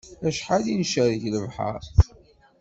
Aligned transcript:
Acḥal 0.27 0.63
i 0.71 0.75
ncerreg 0.81 1.23
lebḥer 1.33 1.81